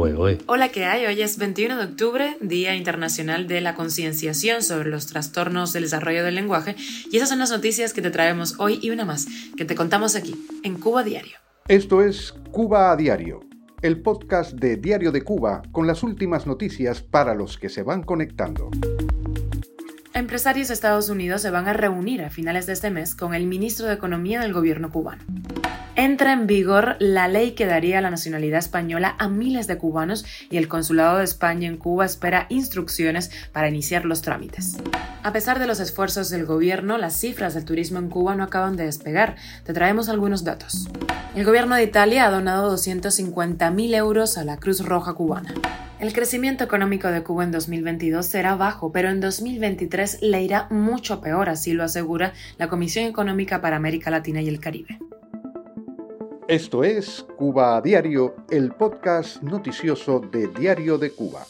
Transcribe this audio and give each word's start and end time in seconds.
Hola, 0.00 0.68
¿qué 0.68 0.84
hay? 0.84 1.06
Hoy 1.06 1.20
es 1.22 1.38
21 1.38 1.76
de 1.76 1.84
octubre, 1.84 2.36
Día 2.40 2.76
Internacional 2.76 3.48
de 3.48 3.60
la 3.60 3.74
Concienciación 3.74 4.62
sobre 4.62 4.90
los 4.90 5.08
Trastornos 5.08 5.72
del 5.72 5.82
Desarrollo 5.82 6.22
del 6.22 6.36
Lenguaje, 6.36 6.76
y 7.10 7.16
esas 7.16 7.30
son 7.30 7.40
las 7.40 7.50
noticias 7.50 7.92
que 7.92 8.00
te 8.00 8.12
traemos 8.12 8.60
hoy 8.60 8.78
y 8.80 8.90
una 8.90 9.04
más, 9.04 9.26
que 9.56 9.64
te 9.64 9.74
contamos 9.74 10.14
aquí, 10.14 10.36
en 10.62 10.76
Cuba 10.78 11.02
Diario. 11.02 11.38
Esto 11.66 12.00
es 12.00 12.32
Cuba 12.52 12.92
a 12.92 12.96
Diario, 12.96 13.40
el 13.82 14.00
podcast 14.00 14.52
de 14.52 14.76
Diario 14.76 15.10
de 15.10 15.22
Cuba 15.22 15.62
con 15.72 15.88
las 15.88 16.04
últimas 16.04 16.46
noticias 16.46 17.02
para 17.02 17.34
los 17.34 17.58
que 17.58 17.68
se 17.68 17.82
van 17.82 18.04
conectando. 18.04 18.70
Empresarios 20.14 20.68
de 20.68 20.74
Estados 20.74 21.08
Unidos 21.08 21.42
se 21.42 21.50
van 21.50 21.66
a 21.66 21.72
reunir 21.72 22.22
a 22.22 22.30
finales 22.30 22.66
de 22.66 22.74
este 22.74 22.90
mes 22.90 23.16
con 23.16 23.34
el 23.34 23.48
ministro 23.48 23.86
de 23.86 23.94
Economía 23.94 24.40
del 24.40 24.52
gobierno 24.52 24.92
cubano 24.92 25.24
entra 25.98 26.32
en 26.32 26.46
vigor 26.46 26.94
la 27.00 27.26
ley 27.26 27.52
que 27.52 27.66
daría 27.66 28.00
la 28.00 28.08
nacionalidad 28.08 28.60
española 28.60 29.16
a 29.18 29.28
miles 29.28 29.66
de 29.66 29.78
cubanos 29.78 30.24
y 30.48 30.56
el 30.56 30.68
Consulado 30.68 31.18
de 31.18 31.24
España 31.24 31.66
en 31.66 31.76
Cuba 31.76 32.06
espera 32.06 32.46
instrucciones 32.50 33.32
para 33.50 33.68
iniciar 33.68 34.04
los 34.04 34.22
trámites. 34.22 34.76
A 35.24 35.32
pesar 35.32 35.58
de 35.58 35.66
los 35.66 35.80
esfuerzos 35.80 36.30
del 36.30 36.46
gobierno, 36.46 36.98
las 36.98 37.18
cifras 37.18 37.54
del 37.54 37.64
turismo 37.64 37.98
en 37.98 38.10
Cuba 38.10 38.36
no 38.36 38.44
acaban 38.44 38.76
de 38.76 38.84
despegar. 38.84 39.34
Te 39.64 39.72
traemos 39.72 40.08
algunos 40.08 40.44
datos. 40.44 40.88
El 41.34 41.44
gobierno 41.44 41.74
de 41.74 41.82
Italia 41.82 42.26
ha 42.26 42.30
donado 42.30 42.72
250.000 42.76 43.94
euros 43.96 44.38
a 44.38 44.44
la 44.44 44.56
Cruz 44.56 44.84
Roja 44.84 45.14
cubana. 45.14 45.52
El 45.98 46.12
crecimiento 46.12 46.62
económico 46.62 47.08
de 47.08 47.24
Cuba 47.24 47.42
en 47.42 47.50
2022 47.50 48.24
será 48.24 48.54
bajo, 48.54 48.92
pero 48.92 49.10
en 49.10 49.20
2023 49.20 50.22
le 50.22 50.44
irá 50.44 50.68
mucho 50.70 51.20
peor, 51.20 51.48
así 51.48 51.72
lo 51.72 51.82
asegura 51.82 52.34
la 52.56 52.68
Comisión 52.68 53.06
Económica 53.06 53.60
para 53.60 53.74
América 53.74 54.12
Latina 54.12 54.40
y 54.40 54.48
el 54.48 54.60
Caribe. 54.60 55.00
Esto 56.48 56.82
es 56.82 57.26
Cuba 57.36 57.76
a 57.76 57.82
Diario, 57.82 58.34
el 58.50 58.72
podcast 58.72 59.42
noticioso 59.42 60.20
de 60.20 60.48
Diario 60.48 60.96
de 60.96 61.10
Cuba. 61.10 61.46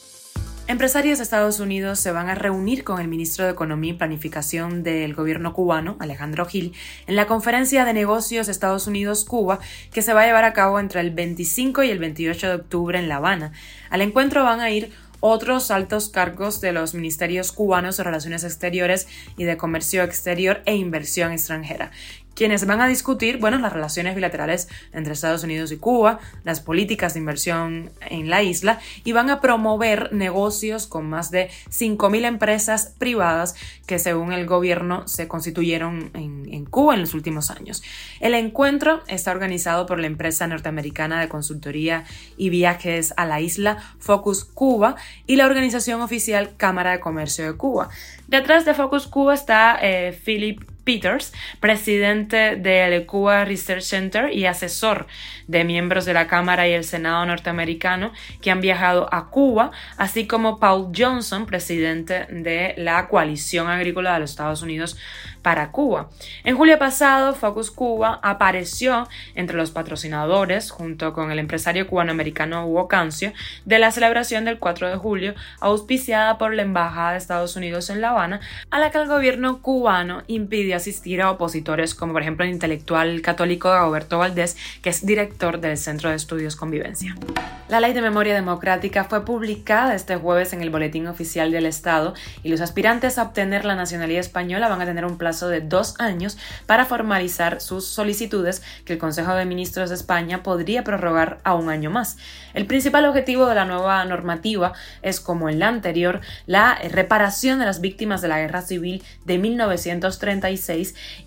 Empresarios 0.67 1.19
de 1.19 1.23
Estados 1.23 1.61
Unidos 1.61 2.01
se 2.01 2.11
van 2.11 2.29
a 2.29 2.35
reunir 2.35 2.83
con 2.83 3.01
el 3.01 3.07
ministro 3.07 3.45
de 3.45 3.53
Economía 3.53 3.93
y 3.93 3.97
Planificación 3.97 4.83
del 4.83 5.15
gobierno 5.15 5.53
cubano, 5.53 5.97
Alejandro 6.01 6.47
Gil, 6.47 6.75
en 7.07 7.15
la 7.15 7.29
conferencia 7.29 7.85
de 7.85 7.93
negocios 7.93 8.49
Estados 8.49 8.89
Unidos-Cuba 8.89 9.61
que 9.93 10.03
se 10.03 10.15
va 10.15 10.23
a 10.23 10.27
llevar 10.27 10.43
a 10.43 10.53
cabo 10.53 10.81
entre 10.81 11.01
el 11.01 11.13
25 11.13 11.85
y 11.85 11.91
el 11.91 12.01
28 12.01 12.49
de 12.49 12.55
octubre 12.57 12.99
en 12.99 13.09
La 13.09 13.19
Habana. 13.19 13.53
Al 13.91 14.03
encuentro 14.03 14.43
van 14.43 14.59
a 14.59 14.71
ir 14.71 14.91
otros 15.21 15.71
altos 15.71 16.09
cargos 16.09 16.61
de 16.61 16.73
los 16.73 16.95
ministerios 16.95 17.53
cubanos 17.53 17.97
de 17.97 18.05
Relaciones 18.05 18.45
Exteriores 18.45 19.09
y 19.37 19.45
de 19.45 19.57
Comercio 19.57 20.03
Exterior 20.03 20.61
e 20.65 20.77
Inversión 20.77 21.33
Extranjera, 21.33 21.91
quienes 22.39 22.65
van 22.67 22.81
a 22.81 22.87
discutir, 22.87 23.39
bueno, 23.39 23.59
las 23.59 23.73
relaciones 23.73 24.15
bilaterales 24.15 24.69
entre 24.93 25.13
Estados 25.13 25.43
Unidos 25.43 25.73
y 25.73 25.77
Cuba, 25.77 26.21
las 26.45 26.61
políticas 26.61 27.15
de 27.15 27.19
inversión 27.19 27.91
en 28.09 28.31
la 28.31 28.45
isla 28.45 28.79
y 29.03 29.11
van 29.11 29.29
a 29.29 29.41
promover 29.41 30.13
negocios 30.13 30.87
con 30.87 31.11
más 31.11 31.33
de 31.33 31.51
5.000 31.69 32.27
empresas 32.27 32.95
privadas 32.97 33.57
que 33.89 33.99
según 33.99 34.33
el 34.33 34.47
gobierno 34.47 35.09
se 35.09 35.27
constituyeron 35.27 36.13
en, 36.15 36.65
Cuba 36.67 36.95
en 36.95 37.01
los 37.01 37.15
últimos 37.15 37.51
años. 37.51 37.83
El 38.21 38.35
encuentro 38.35 39.03
está 39.09 39.33
organizado 39.33 39.87
por 39.87 39.99
la 39.99 40.07
empresa 40.07 40.47
norteamericana 40.47 41.21
de 41.21 41.29
consultoría 41.29 42.05
y 42.37 42.51
viajes 42.51 43.15
a 43.17 43.27
la 43.27 43.41
isla 43.41 43.79
Focus 43.99 44.45
Cuba 44.45 44.95
y 45.27 45.35
la 45.35 45.47
organización 45.47 46.03
oficial 46.03 46.51
Cámara 46.57 46.93
de 46.93 47.01
Comercio 47.01 47.47
de 47.47 47.57
Cuba. 47.57 47.89
Detrás 48.29 48.65
de 48.65 48.75
Focus 48.75 49.09
Cuba 49.09 49.35
está 49.35 49.77
eh, 49.83 50.17
Philip 50.25 50.63
Peters, 50.89 51.35
presidente 51.61 52.57
del 52.57 53.05
Cuba 53.05 53.45
Research 53.45 53.83
Center 53.83 54.33
y 54.33 54.47
asesor 54.47 55.07
de 55.47 55.63
miembros 55.63 56.07
de 56.07 56.15
la 56.15 56.29
Cámara 56.29 56.67
y 56.67 56.73
el 56.73 56.85
Senado 56.85 57.27
norteamericano 57.27 58.11
que 58.41 58.51
han 58.51 58.63
viajado 58.63 59.07
a 59.13 59.29
Cuba, 59.29 59.71
así 59.99 60.27
como 60.27 60.59
Paul 60.59 60.91
Johnson, 60.97 61.45
presidente 61.45 62.25
de 62.31 62.73
la 62.79 63.07
Coalición 63.09 63.69
Agrícola 63.69 64.15
de 64.15 64.21
los 64.21 64.31
Estados 64.31 64.63
Unidos 64.63 64.97
para 65.43 65.73
Cuba. 65.73 66.09
En 66.45 66.57
julio 66.57 66.79
pasado, 66.79 67.35
Focus 67.35 67.71
Cuba 67.71 68.19
apareció 68.23 69.09
entre 69.35 69.57
los 69.57 69.71
patrocinadores, 69.71 70.71
junto 70.71 71.13
con 71.13 71.31
el 71.31 71.39
empresario 71.39 71.87
cubanoamericano 71.87 72.67
Hugo 72.67 72.89
Cancio, 72.89 73.33
de 73.67 73.79
la 73.79 73.91
celebración 73.91 74.47
del 74.47 74.59
4 74.59 74.89
de 74.89 74.97
julio, 74.97 75.35
auspiciada 75.61 76.39
por 76.39 76.55
la 76.55 76.63
Embajada 76.63 77.13
de 77.13 77.19
Estados 77.19 77.57
Unidos 77.57 77.91
en 77.91 78.01
La 78.01 78.11
Habana, 78.11 78.41
a 78.71 78.79
la 78.79 78.91
que 78.91 78.99
el 78.99 79.07
gobierno 79.07 79.63
cubano 79.63 80.23
impidió 80.27 80.78
asistir 80.79 81.23
a 81.23 81.31
opositores 81.31 81.95
como 81.95 82.13
por 82.13 82.23
ejemplo 82.23 82.45
el 82.45 82.51
intelectual 82.51 83.21
católico 83.23 83.77
Roberto 83.77 84.19
Valdés, 84.19 84.57
que 84.83 84.91
es 84.91 85.05
director 85.05 85.61
del 85.61 85.77
Centro 85.77 86.11
de 86.11 86.17
Estudios 86.17 86.57
Convivencia. 86.57 87.15
La 87.69 87.81
Ley 87.81 87.93
de 87.93 88.01
Memoria 88.01 88.35
Democrática 88.35 89.05
fue 89.05 89.27
publicada 89.27 89.95
este 89.95 90.17
jueves 90.17 90.55
en 90.55 90.63
el 90.63 90.71
Boletín 90.71 91.07
Oficial 91.07 91.51
del 91.53 91.67
Estado 91.67 92.15
y 92.43 92.49
los 92.49 92.63
aspirantes 92.63 93.19
a 93.19 93.25
obtener 93.25 93.67
la 93.67 93.75
nacionalidad 93.75 94.21
española 94.21 94.69
van 94.69 94.81
a 94.81 94.87
tener 94.87 95.05
un 95.05 95.19
plazo 95.19 95.49
de 95.49 95.61
dos 95.61 95.95
años 96.01 96.39
para 96.65 96.87
formalizar 96.87 97.61
sus 97.61 97.87
solicitudes 97.87 98.63
que 98.87 98.95
el 98.95 98.99
Consejo 98.99 99.35
de 99.35 99.45
Ministros 99.45 99.91
de 99.91 99.97
España 99.97 100.43
podría 100.43 100.83
prorrogar 100.83 101.41
a 101.45 101.55
un 101.55 101.69
año 101.69 101.91
más. 101.91 102.17
El 102.55 102.67
principal 102.67 103.05
objetivo 103.05 103.47
de 103.47 103.55
la 103.55 103.67
nueva 103.67 104.03
normativa 104.07 104.73
es, 105.03 105.21
como 105.21 105.51
en 105.51 105.59
la 105.59 105.69
anterior, 105.69 106.23
la 106.47 106.79
reparación 106.91 107.59
de 107.59 107.67
las 107.67 107.83
víctimas 107.83 108.23
de 108.23 108.29
la 108.29 108.39
Guerra 108.39 108.63
Civil 108.63 109.03
de 109.27 109.39
1936 109.39 110.68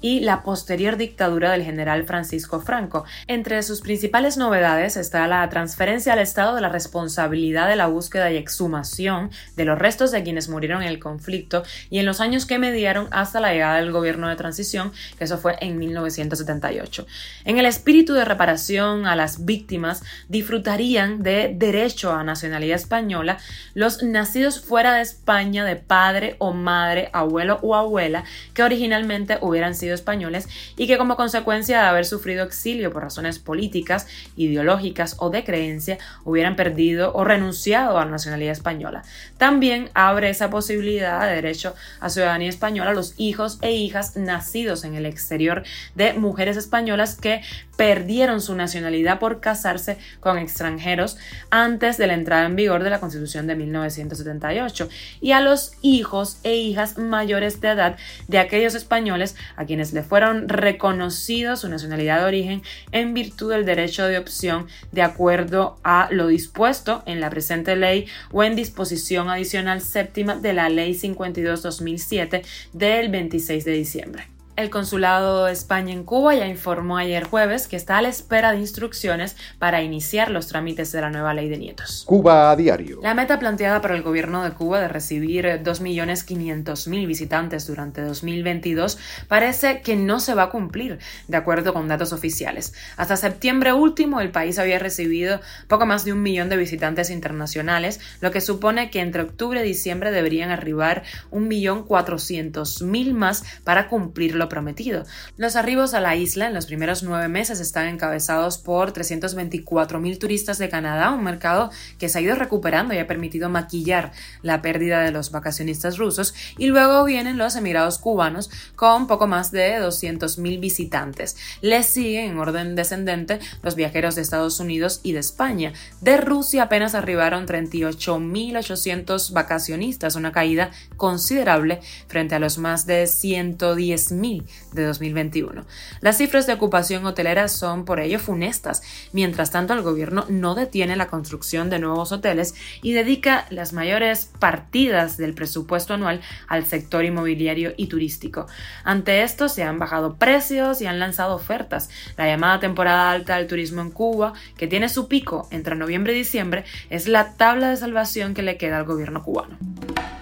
y 0.02 0.20
la 0.20 0.44
posterior 0.44 0.98
dictadura 0.98 1.52
del 1.52 1.64
general 1.64 2.04
Francisco 2.04 2.62
Franco. 2.62 3.06
Entre 3.28 3.64
sus 3.64 3.82
principales 3.82 4.38
novedades 4.38 4.98
está 4.98 5.28
la 5.28 5.50
transferencia 5.50 6.14
al 6.14 6.20
Estado 6.20 6.56
de 6.56 6.62
la 6.62 6.70
responsabilidad 6.70 7.68
de 7.68 7.76
la 7.76 7.88
búsqueda 7.88 8.32
y 8.32 8.38
exhumación 8.38 9.32
de 9.56 9.66
los 9.66 9.80
restos 9.80 10.12
de 10.12 10.24
quienes 10.24 10.50
murieron 10.50 10.84
en 10.84 10.90
el 10.90 11.00
conflicto 11.00 11.64
y 11.90 12.00
en 12.00 12.06
los 12.06 12.22
años 12.22 12.46
que 12.46 12.60
mediaron 12.60 13.08
hasta 13.12 13.40
la 13.40 13.52
llegada 13.52 13.78
del 13.78 13.92
gobierno 13.92 14.30
de 14.30 14.36
transición, 14.36 14.92
que 15.18 15.24
eso 15.24 15.38
fue 15.38 15.56
en 15.60 15.78
1978. 15.78 17.08
En 17.46 17.58
el 17.58 17.66
espíritu 17.66 18.14
de 18.14 18.26
reparación 18.26 19.08
a 19.08 19.16
las 19.16 19.46
víctimas, 19.46 20.04
disfrutarían 20.30 21.24
de 21.24 21.54
derecho 21.56 22.14
a 22.14 22.24
nacionalidad 22.24 22.76
española 22.76 23.40
los 23.74 24.04
nacidos 24.04 24.62
fuera 24.62 24.94
de 24.94 25.02
España 25.02 25.66
de 25.66 25.76
padre 25.76 26.36
o 26.40 26.54
madre, 26.54 27.10
abuelo 27.14 27.60
o 27.62 27.76
abuela, 27.76 28.24
que 28.54 28.64
originalmente 28.64 29.31
hubieran 29.42 29.76
sido 29.76 29.94
españoles 29.94 30.48
y 30.78 30.88
que 30.88 30.98
como 30.98 31.16
consecuencia 31.16 31.82
de 31.82 31.88
haber 31.88 32.06
sufrido 32.06 32.44
exilio 32.44 32.92
por 32.92 33.04
razones 33.04 33.40
políticas, 33.40 34.08
ideológicas 34.36 35.16
o 35.20 35.30
de 35.30 35.44
creencia, 35.44 35.98
hubieran 36.24 36.56
perdido 36.56 37.14
o 37.14 37.24
renunciado 37.24 37.98
a 37.98 38.06
la 38.06 38.12
nacionalidad 38.12 38.52
española. 38.52 39.04
También 39.38 39.90
abre 39.94 40.30
esa 40.30 40.50
posibilidad 40.50 41.28
de 41.28 41.36
derecho 41.36 41.76
a 42.00 42.10
ciudadanía 42.10 42.50
española 42.50 42.92
a 42.92 42.94
los 42.94 43.14
hijos 43.18 43.60
e 43.62 43.72
hijas 43.72 44.16
nacidos 44.16 44.84
en 44.84 44.96
el 44.96 45.06
exterior 45.06 45.64
de 45.96 46.14
mujeres 46.14 46.58
españolas 46.58 47.16
que 47.16 47.42
perdieron 47.82 48.42
su 48.42 48.54
nacionalidad 48.54 49.18
por 49.18 49.40
casarse 49.40 49.98
con 50.20 50.38
extranjeros 50.38 51.18
antes 51.50 51.98
de 51.98 52.06
la 52.06 52.14
entrada 52.14 52.46
en 52.46 52.56
vigor 52.56 52.84
de 52.84 52.92
la 52.92 53.00
Constitución 53.00 53.48
de 53.48 53.56
1978 53.56 54.88
y 55.20 55.32
a 55.32 55.42
los 55.42 55.72
hijos 55.82 56.38
e 56.44 56.58
hijas 56.58 57.00
mayores 57.00 57.60
de 57.60 57.70
edad 57.70 57.98
de 58.28 58.38
aquellos 58.38 58.76
españoles 58.76 59.36
a 59.56 59.66
quienes 59.66 59.94
le 59.94 60.04
fueron 60.04 60.48
reconocidos 60.48 61.62
su 61.62 61.70
nacionalidad 61.70 62.20
de 62.20 62.26
origen 62.26 62.62
en 62.92 63.16
virtud 63.16 63.50
del 63.50 63.66
derecho 63.66 64.06
de 64.06 64.20
opción 64.20 64.68
de 64.92 65.02
acuerdo 65.02 65.80
a 65.84 66.08
lo 66.12 66.28
dispuesto 66.28 67.02
en 67.08 67.20
la 67.20 67.32
presente 67.32 67.76
ley 67.76 68.06
o 68.32 68.44
en 68.44 68.56
disposición 68.56 69.28
adicional 69.28 69.82
séptima 69.82 70.36
de 70.36 70.54
la 70.54 70.70
Ley 70.70 70.94
52-2007 70.94 72.44
del 72.74 73.10
26 73.10 73.66
de 73.66 73.72
diciembre. 73.72 74.41
El 74.58 74.70
Consulado 74.70 75.46
de 75.46 75.54
España 75.54 75.94
en 75.94 76.04
Cuba 76.04 76.36
ya 76.36 76.46
informó 76.46 76.98
ayer 76.98 77.24
jueves 77.24 77.70
que 77.70 77.78
está 77.78 77.98
a 77.98 78.02
la 78.02 78.10
espera 78.10 78.52
de 78.52 78.60
instrucciones 78.60 79.38
para 79.60 79.82
iniciar 79.82 80.30
los 80.30 80.48
trámites 80.48 80.92
de 80.92 81.00
la 81.00 81.10
nueva 81.10 81.34
ley 81.34 81.48
de 81.48 81.58
nietos. 81.58 82.04
Cuba 82.06 82.52
a 82.52 82.56
diario. 82.58 83.00
La 83.02 83.14
meta 83.14 83.40
planteada 83.40 83.80
por 83.80 83.94
el 83.94 84.02
gobierno 84.02 84.44
de 84.44 84.52
Cuba 84.52 84.82
de 84.82 84.90
recibir 84.90 85.46
2.500.000 85.46 87.08
visitantes 87.08 87.66
durante 87.66 88.02
2022 88.02 89.00
parece 89.30 89.82
que 89.82 89.96
no 89.96 90.20
se 90.20 90.36
va 90.36 90.44
a 90.44 90.50
cumplir, 90.50 91.00
de 91.30 91.38
acuerdo 91.38 91.74
con 91.74 91.88
datos 91.88 92.12
oficiales. 92.12 92.74
Hasta 92.98 93.16
septiembre 93.16 93.72
último, 93.72 94.20
el 94.20 94.32
país 94.32 94.60
había 94.60 94.80
recibido 94.80 95.40
poco 95.70 95.86
más 95.86 96.04
de 96.04 96.12
un 96.12 96.22
millón 96.22 96.50
de 96.50 96.58
visitantes 96.58 97.10
internacionales, 97.10 98.02
lo 98.20 98.32
que 98.32 98.42
supone 98.42 98.90
que 98.90 99.00
entre 99.00 99.24
octubre 99.24 99.62
y 99.62 99.68
diciembre 99.68 100.12
deberían 100.12 100.52
arribar 100.52 101.04
1.400.000 101.32 103.14
más 103.14 103.46
para 103.64 103.88
cumplir 103.88 104.36
lo 104.36 104.50
prometido. 104.52 105.06
Los 105.38 105.56
arribos 105.56 105.94
a 105.94 106.02
la 106.02 106.18
isla 106.18 106.48
en 106.48 106.54
los 106.54 106.66
primeros 106.66 107.02
nueve 107.04 107.30
meses 107.30 107.62
están 107.62 107.88
encabezados 107.88 108.58
por 108.58 108.92
324.000 108.92 110.20
turistas 110.20 110.58
de 110.58 110.70
Canadá, 110.70 111.12
un 111.12 111.24
mercado 111.24 111.72
que 111.98 112.10
se 112.10 112.20
ha 112.20 112.22
ido 112.22 112.36
recuperando 112.36 112.94
y 112.94 112.98
ha 112.98 113.08
permitido 113.08 113.50
maquillar 113.50 114.12
la 114.42 114.62
pérdida 114.62 115.02
de 115.02 115.12
los 115.12 115.32
vacacionistas 115.32 115.98
rusos. 115.98 116.34
Y 116.58 116.68
luego 116.68 117.06
vienen 117.06 117.38
los 117.38 117.56
emigrados 117.56 117.98
cubanos 117.98 118.52
con 118.76 119.08
poco 119.08 119.26
más 119.26 119.52
de 119.52 119.80
200.000 119.80 120.60
visitantes. 120.60 121.38
Les 121.62 121.86
siguen 121.86 122.32
en 122.32 122.38
orden 122.38 122.76
descendente 122.76 123.40
los 123.64 123.76
viajeros 123.76 124.16
de 124.16 124.22
Estados 124.22 124.60
Unidos 124.60 125.00
y 125.02 125.14
de 125.14 125.20
España. 125.20 125.72
De 126.02 126.18
Rusia 126.18 126.64
apenas 126.64 126.94
arribaron 126.94 127.48
38.800 127.48 129.32
vacacionistas, 129.32 130.16
una 130.16 130.34
caída 130.34 130.72
considerable 130.98 131.80
frente 132.08 132.36
a 132.36 132.40
los 132.40 132.58
más 132.58 132.86
de 132.86 133.04
110.000 133.04 134.31
de 134.74 134.84
2021. 134.86 135.66
Las 136.02 136.18
cifras 136.18 136.48
de 136.48 136.54
ocupación 136.54 137.06
hotelera 137.06 137.48
son 137.48 137.86
por 137.86 138.00
ello 138.00 138.20
funestas. 138.20 138.82
Mientras 139.12 139.52
tanto, 139.52 139.74
el 139.74 139.82
gobierno 139.82 140.26
no 140.30 140.56
detiene 140.56 140.96
la 140.96 141.08
construcción 141.08 141.70
de 141.70 141.80
nuevos 141.80 142.12
hoteles 142.12 142.56
y 142.82 142.94
dedica 142.94 143.46
las 143.50 143.74
mayores 143.74 144.30
partidas 144.40 145.18
del 145.18 145.34
presupuesto 145.34 145.94
anual 145.94 146.22
al 146.48 146.66
sector 146.66 147.06
inmobiliario 147.06 147.74
y 147.78 147.88
turístico. 147.88 148.48
Ante 148.84 149.24
esto 149.24 149.50
se 149.50 149.64
han 149.64 149.80
bajado 149.80 150.16
precios 150.16 150.82
y 150.82 150.86
han 150.86 151.00
lanzado 151.00 151.36
ofertas. 151.36 151.90
La 152.18 152.28
llamada 152.28 152.60
temporada 152.60 153.12
alta 153.12 153.38
del 153.38 153.48
turismo 153.48 153.82
en 153.82 153.92
Cuba, 153.92 154.34
que 154.58 154.68
tiene 154.68 154.90
su 154.90 155.08
pico 155.08 155.48
entre 155.52 155.76
noviembre 155.76 156.14
y 156.14 156.18
diciembre, 156.18 156.66
es 156.90 157.08
la 157.08 157.34
tabla 157.34 157.70
de 157.70 157.78
salvación 157.78 158.34
que 158.34 158.42
le 158.42 158.58
queda 158.58 158.78
al 158.78 158.86
gobierno 158.86 159.24
cubano. 159.24 159.71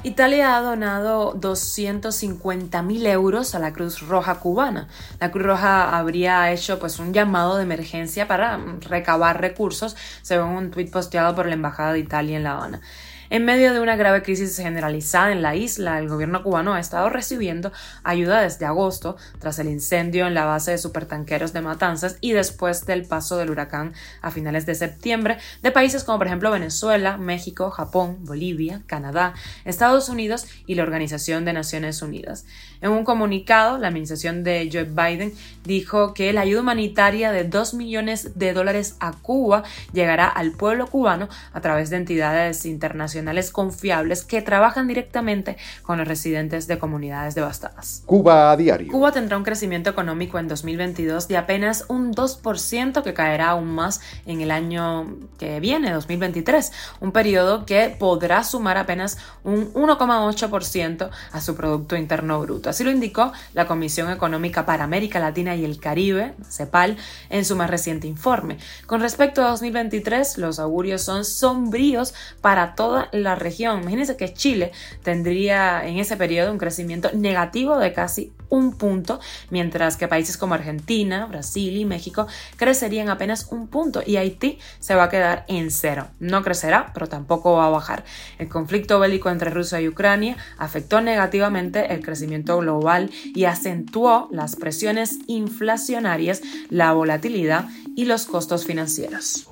Italia 0.02 0.56
ha 0.56 0.62
donado 0.62 1.36
250.000 1.36 3.08
euros 3.08 3.54
a 3.54 3.60
la 3.60 3.74
Cruz 3.74 4.00
Roja 4.00 4.36
cubana. 4.36 4.88
La 5.20 5.30
Cruz 5.30 5.46
Roja 5.46 5.98
habría 5.98 6.50
hecho 6.54 6.80
pues 6.80 7.00
un 7.00 7.14
llamado 7.14 7.58
de 7.58 7.64
emergencia 7.64 8.26
para 8.26 8.58
recabar 8.80 9.42
recursos, 9.42 9.98
según 10.22 10.52
un 10.52 10.72
tuit 10.72 10.90
posteado 10.90 11.36
por 11.36 11.48
la 11.48 11.56
Embajada 11.56 11.92
de 11.92 12.00
Italia 12.00 12.38
en 12.38 12.44
La 12.44 12.54
Habana. 12.54 12.82
En 13.32 13.46
medio 13.46 13.74
de 13.74 13.80
una 13.80 13.96
grave 13.96 14.24
crisis 14.24 14.58
generalizada 14.58 15.32
en 15.32 15.44
la 15.44 15.56
isla, 15.56 16.00
el 16.00 16.10
gobierno 16.10 16.42
cubano 16.42 16.74
ha 16.74 16.80
estado 16.80 17.10
recibiendo 17.10 17.72
ayuda 18.04 18.42
desde 18.42 18.66
agosto, 18.66 19.18
tras 19.38 19.60
el 19.60 19.70
incendio 19.70 20.26
en 20.26 20.34
la 20.34 20.46
base 20.46 20.72
de 20.72 20.80
supertanqueros 20.80 21.54
de 21.54 21.62
Matanzas 21.62 22.18
y 22.22 22.32
después 22.32 22.88
del 22.88 23.06
paso 23.06 23.38
del 23.38 23.52
huracán 23.52 23.94
a 24.24 24.32
finales 24.32 24.66
de 24.66 24.74
septiembre, 24.74 25.38
de 25.62 25.70
países 25.70 26.04
como 26.04 26.18
por 26.18 26.26
ejemplo 26.26 26.50
Venezuela, 26.50 27.18
México, 27.18 27.70
Japón, 27.70 28.18
Bolivia, 28.26 28.82
Canadá, 28.88 29.36
Estados 29.64 30.10
Unidos 30.10 30.48
y 30.66 30.74
la 30.74 30.82
Organización 30.82 31.46
de 31.46 31.54
Naciones 31.54 32.02
Unidas. 32.02 32.48
En 32.82 32.90
un 32.90 33.04
comunicado, 33.04 33.78
la 33.78 33.90
administración 33.90 34.44
de 34.44 34.70
Joe 34.74 34.86
Biden 34.86 35.34
dijo 35.66 36.16
que 36.16 36.34
la 36.34 36.42
ayuda 36.42 36.62
humanitaria 36.62 37.32
de 37.32 37.44
2 37.44 37.76
millones 37.76 38.40
de 38.40 38.54
dólares 38.54 38.96
a 39.00 39.12
Cuba 39.12 39.64
llegará 39.94 40.28
al 40.28 40.54
pueblo 40.54 40.88
cubano 40.88 41.30
a 41.54 41.62
través 41.62 41.92
de 41.92 41.98
entidades 41.98 42.66
internacionales 42.66 43.19
confiables 43.52 44.24
que 44.24 44.42
trabajan 44.42 44.88
directamente 44.88 45.58
con 45.84 45.98
los 45.98 46.08
residentes 46.08 46.68
de 46.68 46.78
comunidades 46.80 47.36
devastadas. 47.36 48.04
Cuba 48.06 48.52
a 48.52 48.58
diario. 48.58 48.92
Cuba 48.92 49.12
tendrá 49.12 49.38
un 49.38 49.44
crecimiento 49.44 49.90
económico 49.90 50.40
en 50.40 50.48
2022 50.48 51.28
de 51.28 51.38
apenas 51.38 51.86
un 51.88 52.14
2% 52.14 53.04
que 53.04 53.14
caerá 53.14 53.50
aún 53.50 53.70
más 53.70 54.02
en 54.26 54.42
el 54.42 54.52
año 54.52 55.18
que 55.38 55.60
viene, 55.60 55.92
2023, 55.92 56.72
un 57.02 57.12
periodo 57.12 57.66
que 57.66 57.96
podrá 57.98 58.44
sumar 58.44 58.78
apenas 58.78 59.18
un 59.44 59.74
1,8% 59.74 61.10
a 61.32 61.42
su 61.42 61.56
Producto 61.56 61.96
Interno 61.96 62.40
Bruto. 62.42 62.70
Así 62.70 62.84
lo 62.84 62.92
indicó 62.92 63.32
la 63.54 63.68
Comisión 63.68 64.12
Económica 64.12 64.66
para 64.66 64.84
América 64.84 65.20
Latina 65.20 65.56
y 65.56 65.66
el 65.66 65.80
Caribe, 65.80 66.34
CEPAL, 66.48 66.98
en 67.30 67.46
su 67.46 67.56
más 67.56 67.70
reciente 67.70 68.08
informe. 68.08 68.58
Con 68.86 69.02
respecto 69.02 69.44
a 69.44 69.50
2023, 69.50 70.38
los 70.38 70.60
augurios 70.60 71.02
son 71.02 71.26
sombríos 71.26 72.14
para 72.42 72.76
toda 72.76 73.09
la 73.12 73.36
región. 73.36 73.82
Imagínense 73.82 74.18
que 74.18 74.34
Chile 74.34 74.72
tendría 75.04 75.86
en 75.88 75.98
ese 75.98 76.18
periodo 76.18 76.52
un 76.52 76.58
crecimiento 76.58 77.12
negativo 77.14 77.78
de 77.78 77.94
casi 77.94 78.34
un 78.50 78.78
punto, 78.78 79.20
mientras 79.50 79.98
que 79.98 80.08
países 80.08 80.38
como 80.38 80.54
Argentina, 80.54 81.26
Brasil 81.26 81.78
y 81.78 81.86
México 81.86 82.28
crecerían 82.58 83.10
apenas 83.10 83.48
un 83.52 83.68
punto 83.68 84.02
y 84.06 84.18
Haití 84.18 84.60
se 84.80 84.96
va 84.96 85.06
a 85.06 85.10
quedar 85.10 85.46
en 85.48 85.72
cero. 85.72 86.08
No 86.20 86.44
crecerá, 86.44 86.92
pero 86.94 87.08
tampoco 87.08 87.54
va 87.54 87.68
a 87.68 87.70
bajar. 87.70 88.04
El 88.38 88.50
conflicto 88.50 89.00
bélico 89.00 89.30
entre 89.30 89.50
Rusia 89.50 89.82
y 89.82 89.88
Ucrania 89.88 90.38
afectó 90.58 91.02
negativamente 91.02 91.94
el 91.94 92.04
crecimiento 92.04 92.58
global 92.58 93.12
y 93.36 93.46
acentuó 93.46 94.28
las 94.32 94.56
presiones 94.56 95.20
inflacionarias, 95.28 96.42
la 96.70 96.92
volatilidad 96.94 97.66
y 97.96 98.06
los 98.06 98.26
costos 98.26 98.66
financieros. 98.66 99.46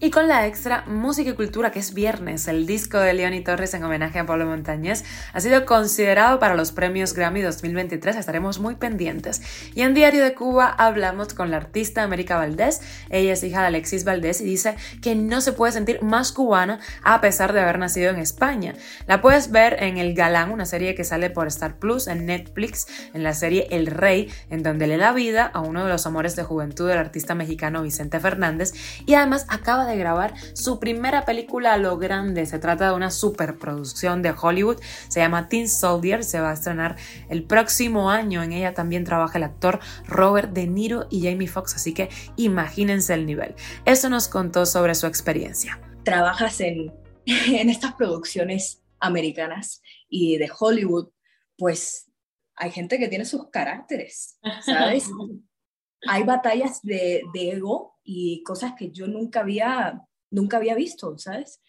Y 0.00 0.10
con 0.10 0.28
la 0.28 0.46
extra 0.46 0.84
música 0.86 1.30
y 1.30 1.34
cultura 1.34 1.72
que 1.72 1.80
es 1.80 1.94
viernes, 1.94 2.46
el 2.48 2.66
disco 2.66 2.98
de 2.98 3.12
Leoni 3.12 3.42
Torres 3.42 3.74
en 3.74 3.82
homenaje 3.82 4.18
a 4.18 4.26
Pablo 4.26 4.46
Montañez 4.46 5.04
ha 5.32 5.40
sido 5.40 5.66
considerado 5.66 6.38
para 6.38 6.54
los 6.54 6.72
premios 6.72 7.14
Grammy 7.14 7.42
2023 7.42 8.16
estaremos 8.30 8.60
muy 8.60 8.76
pendientes. 8.76 9.42
Y 9.74 9.82
en 9.82 9.92
Diario 9.92 10.22
de 10.22 10.34
Cuba 10.34 10.68
hablamos 10.68 11.34
con 11.34 11.50
la 11.50 11.56
artista 11.56 12.04
América 12.04 12.36
Valdés. 12.36 12.80
Ella 13.08 13.32
es 13.32 13.42
hija 13.42 13.62
de 13.62 13.66
Alexis 13.66 14.04
Valdés 14.04 14.40
y 14.40 14.44
dice 14.44 14.76
que 15.02 15.16
no 15.16 15.40
se 15.40 15.52
puede 15.52 15.72
sentir 15.72 16.00
más 16.00 16.30
cubana 16.30 16.78
a 17.02 17.20
pesar 17.20 17.52
de 17.52 17.60
haber 17.60 17.80
nacido 17.80 18.10
en 18.10 18.18
España. 18.20 18.74
La 19.08 19.20
puedes 19.20 19.50
ver 19.50 19.82
en 19.82 19.98
El 19.98 20.14
Galán, 20.14 20.52
una 20.52 20.64
serie 20.64 20.94
que 20.94 21.02
sale 21.02 21.28
por 21.28 21.48
Star 21.48 21.80
Plus 21.80 22.06
en 22.06 22.24
Netflix, 22.24 22.86
en 23.14 23.24
la 23.24 23.34
serie 23.34 23.66
El 23.72 23.88
Rey, 23.88 24.32
en 24.48 24.62
donde 24.62 24.86
le 24.86 24.96
da 24.96 25.12
vida 25.12 25.50
a 25.52 25.58
uno 25.58 25.82
de 25.82 25.90
los 25.90 26.06
amores 26.06 26.36
de 26.36 26.44
juventud 26.44 26.88
del 26.88 26.98
artista 26.98 27.34
mexicano 27.34 27.82
Vicente 27.82 28.20
Fernández 28.20 28.74
y 29.06 29.14
además 29.14 29.44
acaba 29.48 29.86
de 29.86 29.96
grabar 29.96 30.34
su 30.52 30.78
primera 30.78 31.24
película 31.24 31.72
a 31.72 31.78
lo 31.78 31.98
grande. 31.98 32.46
Se 32.46 32.60
trata 32.60 32.90
de 32.90 32.94
una 32.94 33.10
superproducción 33.10 34.22
de 34.22 34.32
Hollywood, 34.40 34.78
se 35.08 35.18
llama 35.18 35.48
Teen 35.48 35.68
Soldier, 35.68 36.22
se 36.22 36.40
va 36.40 36.50
a 36.50 36.54
estrenar 36.54 36.94
el 37.28 37.42
próximo 37.42 38.08
año 38.08 38.19
en 38.20 38.52
ella 38.52 38.74
también 38.74 39.04
trabaja 39.04 39.38
el 39.38 39.44
actor 39.44 39.80
Robert 40.06 40.52
De 40.52 40.66
Niro 40.66 41.06
y 41.10 41.22
Jamie 41.22 41.48
Foxx, 41.48 41.74
así 41.74 41.94
que 41.94 42.08
imagínense 42.36 43.14
el 43.14 43.26
nivel. 43.26 43.54
Eso 43.84 44.08
nos 44.08 44.28
contó 44.28 44.66
sobre 44.66 44.94
su 44.94 45.06
experiencia. 45.06 45.80
Trabajas 46.04 46.60
en, 46.60 46.92
en 47.26 47.70
estas 47.70 47.94
producciones 47.94 48.82
americanas 49.00 49.82
y 50.08 50.36
de 50.38 50.50
Hollywood, 50.58 51.10
pues 51.56 52.10
hay 52.56 52.70
gente 52.70 52.98
que 52.98 53.08
tiene 53.08 53.24
sus 53.24 53.48
caracteres, 53.50 54.38
¿sabes? 54.64 55.08
hay 56.06 56.22
batallas 56.22 56.82
de, 56.82 57.22
de, 57.32 57.52
ego 57.52 57.98
y 58.04 58.42
cosas 58.42 58.72
que 58.78 58.90
yo 58.90 59.06
nunca 59.06 59.40
había, 59.40 60.02
nunca 60.30 60.58
había 60.58 60.74
visto, 60.74 61.16
¿sabes? 61.18 61.60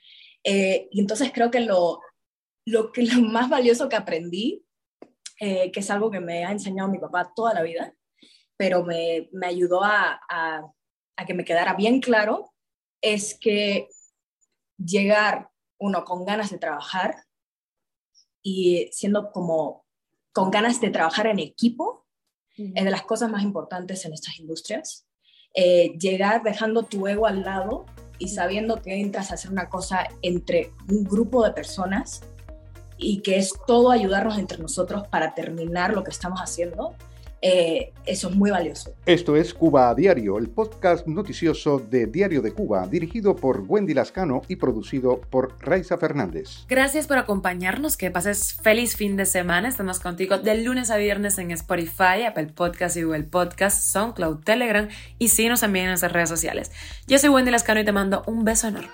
Eh, 0.44 0.88
y 0.92 1.00
entonces 1.00 1.31
creo 1.33 1.51
que 1.51 1.62
lo, 1.62 2.01
lo, 2.65 2.92
que, 2.92 3.04
lo 3.04 3.21
más 3.21 3.50
valioso 3.50 3.89
que 3.89 3.95
aprendí 3.95 4.65
eh, 5.44 5.72
que 5.72 5.80
es 5.80 5.90
algo 5.90 6.12
que 6.12 6.20
me 6.20 6.46
ha 6.46 6.52
enseñado 6.52 6.88
mi 6.88 7.00
papá 7.00 7.34
toda 7.36 7.56
la 7.56 7.64
vida, 7.64 7.96
pero 8.58 8.84
me, 8.84 9.28
me 9.32 9.48
ayudó 9.48 9.84
a, 9.84 10.22
a, 10.30 10.72
a, 11.16 11.26
que 11.26 11.34
me 11.34 11.44
quedara 11.44 11.74
bien 11.74 12.00
claro, 12.00 12.54
es 13.02 13.40
que 13.40 13.90
llegar 14.78 15.50
uno 15.80 16.06
con 16.06 16.26
ganas 16.26 16.52
de 16.52 16.60
trabajar 16.60 17.26
y 18.44 18.88
siendo 18.92 19.31
como 19.31 19.83
con 20.31 20.52
ganas 20.52 20.80
de 20.80 20.92
trabajar 20.92 21.26
en 21.26 21.40
equipo 21.40 22.06
es 22.56 22.86
de 22.86 22.92
las 22.92 23.02
cosas 23.02 23.31
más 23.31 23.42
importantes 23.42 24.06
en 24.06 24.14
estas 24.14 24.38
industrias. 24.38 25.07
Eh, 25.56 25.98
llegar 25.98 26.44
dejando 26.44 26.83
tu 26.83 27.07
ego 27.07 27.26
al 27.26 27.42
lado 27.42 27.88
y 28.19 28.28
sabiendo 28.28 28.80
que 28.80 28.94
entras 29.02 29.31
a 29.31 29.33
hacer 29.33 29.50
una 29.50 29.69
cosa 29.69 30.07
entre 30.21 30.71
un 30.88 31.04
grupo 31.04 31.44
de 31.44 31.54
personas 31.54 32.21
y 33.02 33.22
que 33.22 33.38
es 33.38 33.54
todo 33.68 33.92
ayudarnos 33.92 34.38
entre 34.38 34.60
nosotros 34.60 35.08
para 35.08 35.34
terminar 35.34 35.94
lo 35.94 36.04
que 36.04 36.12
estamos 36.12 36.40
haciendo, 36.40 36.96
eh, 37.44 37.92
eso 38.06 38.30
es 38.30 38.36
muy 38.36 38.52
valioso. 38.52 38.94
Esto 39.06 39.36
es 39.36 39.54
Cuba 39.54 39.90
a 39.90 39.96
Diario, 39.96 40.38
el 40.38 40.48
podcast 40.48 41.08
noticioso 41.08 41.80
de 41.80 42.06
Diario 42.06 42.44
de 42.44 42.52
Cuba, 42.52 42.88
dirigido 42.88 43.36
por 43.36 43.64
Wendy 43.68 43.96
Lascano 43.96 44.44
y 44.48 44.58
producido 44.58 45.20
por 45.20 45.58
Raiza 45.60 45.98
Fernández. 45.98 46.66
Gracias 46.70 47.08
por 47.08 47.18
acompañarnos, 47.18 47.98
que 47.98 48.12
pases 48.12 48.54
feliz 48.54 48.96
fin 48.96 49.18
de 49.18 49.26
semana. 49.26 49.68
Estamos 49.68 50.00
contigo 50.00 50.38
de 50.38 50.62
lunes 50.62 50.92
a 50.92 50.98
viernes 50.98 51.40
en 51.40 51.50
Spotify, 51.50 52.26
Apple 52.28 52.48
Podcast 52.54 52.96
y 52.98 53.04
Google 53.04 53.24
Podcast, 53.24 53.81
SoundCloud, 53.92 54.44
Telegram 54.44 54.88
y 55.18 55.30
síguenos 55.30 55.62
también 55.62 55.86
en 55.86 55.92
nuestras 55.92 56.12
redes 56.12 56.30
sociales. 56.30 56.72
Yo 57.08 57.18
soy 57.18 57.30
Wendy 57.30 57.50
Lascano 57.50 57.80
y 57.80 57.86
te 57.86 57.92
mando 57.92 58.22
un 58.28 58.46
beso 58.46 58.68
enorme. 58.68 58.92